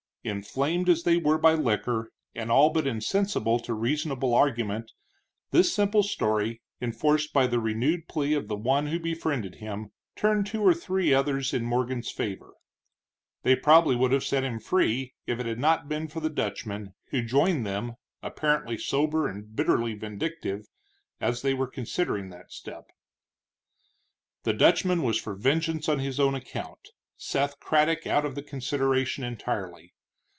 Inflamed 0.23 0.87
as 0.87 1.01
they 1.01 1.17
were 1.17 1.39
by 1.39 1.55
liquor, 1.55 2.11
and 2.35 2.51
all 2.51 2.69
but 2.69 2.85
insensible 2.85 3.57
to 3.61 3.73
reasonable 3.73 4.35
argument, 4.35 4.91
this 5.49 5.73
simple 5.73 6.03
story, 6.03 6.61
enforced 6.79 7.33
by 7.33 7.47
the 7.47 7.59
renewed 7.59 8.07
plea 8.07 8.35
of 8.35 8.47
the 8.47 8.55
one 8.55 8.85
who 8.85 8.99
befriended 8.99 9.55
him, 9.55 9.89
turned 10.15 10.45
two 10.45 10.61
or 10.61 10.75
three 10.75 11.11
others 11.11 11.55
in 11.55 11.63
Morgan's 11.65 12.11
favor. 12.11 12.53
They 13.41 13.55
probably 13.55 13.95
would 13.95 14.11
have 14.11 14.23
set 14.23 14.43
him 14.43 14.59
free 14.59 15.15
if 15.25 15.39
it 15.39 15.47
had 15.47 15.57
not 15.57 15.89
been 15.89 16.07
for 16.07 16.19
the 16.19 16.29
Dutchman, 16.29 16.93
who 17.05 17.23
joined 17.23 17.65
them, 17.65 17.93
apparently 18.21 18.77
sober 18.77 19.27
and 19.27 19.55
bitterly 19.55 19.95
vindictive, 19.95 20.67
as 21.19 21.41
they 21.41 21.55
were 21.55 21.65
considering 21.65 22.29
that 22.29 22.51
step. 22.51 22.91
The 24.43 24.53
Dutchman 24.53 25.01
was 25.01 25.19
for 25.19 25.33
vengeance 25.33 25.89
on 25.89 25.97
his 25.97 26.19
own 26.19 26.35
account, 26.35 26.89
Seth 27.17 27.59
Craddock 27.59 28.05
out 28.05 28.23
of 28.23 28.35
the 28.35 28.43
consideration 28.43 29.23
entirely. 29.23 29.95